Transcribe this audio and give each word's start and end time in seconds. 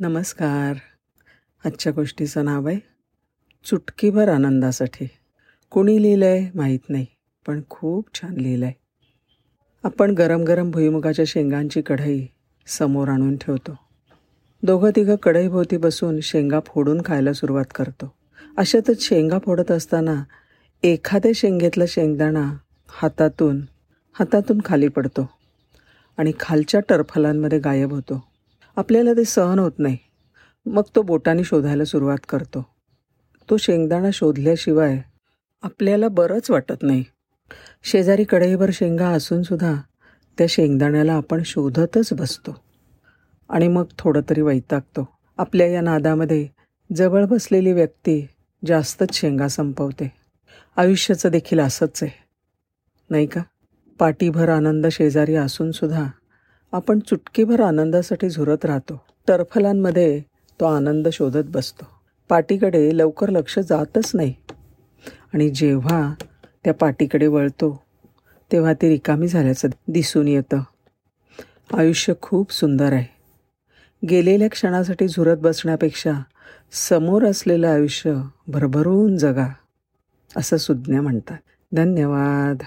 नमस्कार. 0.00 0.76
आजच्या 1.64 1.92
गोष्टीचं 1.92 2.44
नाव 2.44 2.66
आहे 2.68 2.78
चुटकीभर 3.64 4.28
आनंदासाठी. 4.28 5.06
कोणी 5.72 6.02
लिहिलं 6.02 6.26
आहे 6.26 6.50
माहीत 6.54 6.88
नाही 6.88 7.06
पण 7.46 7.60
खूप 7.70 8.08
छान 8.14 8.34
लिहिलं 8.34 8.64
आहे 8.64 8.74
आपण 9.84 10.10
गरम 10.10 10.42
गरम 10.42 10.70
भुईमुगाच्या 10.70 11.24
शेंगांची 11.28 11.82
कढई 11.82 12.26
समोर 12.66 13.08
आणून 13.08 13.36
ठेवतो. 13.36 13.76
दोघं 14.62 14.90
तिघं 14.96 15.16
कढईभोवती 15.16 15.76
बसून 15.76 16.20
शेंगा 16.20 16.60
फोडून 16.66 17.02
खायला 17.04 17.32
सुरुवात 17.32 17.72
करतो. 17.74 18.12
अशातच 18.56 19.02
शेंगा 19.02 19.38
फोडत 19.38 19.70
असताना 19.70 20.22
एखाद्या 20.82 21.32
शेंगेतला 21.34 21.84
शेंगदाणा 21.88 22.46
हातातून 22.88 23.60
हातातून 24.14 24.60
खाली 24.64 24.88
पडतो 24.88 25.30
आणि 26.18 26.32
खालच्या 26.40 26.80
टरफलांमध्ये 26.80 27.58
गायब 27.58 27.92
होतो. 27.92 28.33
आपल्याला 28.76 29.12
ते 29.12 29.24
सहन 29.24 29.58
होत 29.58 29.72
नाही. 29.78 29.96
मग 30.66 30.82
तो 30.96 31.02
बोटाने 31.02 31.44
शोधायला 31.44 31.84
सुरुवात 31.84 32.18
करतो. 32.28 32.66
तो 33.50 33.56
शेंगदाणा 33.56 34.10
शोधल्याशिवाय 34.12 35.02
आपल्याला 35.62 36.08
बरंच 36.08 36.50
वाटत 36.50 36.82
नाही. 36.82 37.04
शेजारी 37.84 38.24
कढईभर 38.24 38.70
शेंगा 38.72 39.08
असूनसुद्धा 39.08 39.74
त्या 40.38 40.46
शेंगदाण्याला 40.50 41.12
आपण 41.12 41.42
शोधतच 41.44 42.12
बसतो. 42.12 42.64
आणि 43.48 43.68
मग 43.68 43.84
थोडं 43.98 44.20
तरी 44.30 44.40
वैतागतो. 44.40 45.08
आपल्या 45.38 45.66
या 45.66 45.80
नादामध्ये 45.80 46.48
जवळ 46.96 47.24
बसलेली 47.24 47.72
व्यक्ती 47.72 48.26
जास्तच 48.66 49.14
शेंगा 49.14 49.48
संपवते. 49.48 50.12
आयुष्याचं 50.76 51.28
देखील 51.28 51.60
असंच 51.60 52.02
आहे. 52.02 52.24
नाही 53.10 53.26
का? 53.26 53.42
पाठीभर 53.98 54.48
आनंद 54.48 54.86
शेजारी 54.86 55.34
असूनसुद्धा 55.34 56.04
आपण 56.74 56.98
चुटकीभर 56.98 57.60
आनंदासाठी 57.60 58.28
झुरत 58.28 58.64
राहतो. 58.64 59.00
टरफलांमध्ये 59.28 60.22
तो 60.60 60.64
आनंद 60.64 61.08
शोधत 61.08 61.42
बसतो. 61.46 61.84
पाटीकडे 62.28 62.98
लवकर 62.98 63.28
लक्ष 63.28 63.58
जातच 63.58 64.10
नाही. 64.14 64.34
आणि 65.34 65.50
जेव्हा 65.50 66.14
त्या 66.64 66.74
पाटीकडे 66.74 67.26
वळतो 67.26 67.82
तेव्हा 68.52 68.72
ती 68.72 68.88
रिकामी 68.88 69.28
झाल्याचं 69.28 69.68
दिसून 69.88 70.28
येतं. 70.28 70.60
आयुष्य 71.74 72.14
खूप 72.22 72.52
सुंदर 72.52 72.92
आहे. 72.92 73.06
गेलेल्या 74.08 74.48
क्षणासाठी 74.48 75.08
झुरत 75.08 75.36
बसण्यापेक्षा 75.36 76.12
समोर 76.72 77.24
असलेलं 77.24 77.68
आयुष्य 77.68 78.22
भरभरून 78.48 79.18
जगा 79.18 79.46
असं 80.36 80.56
सुज्ञा 80.56 81.00
म्हणतात. 81.00 81.38
धन्यवाद. 81.72 82.64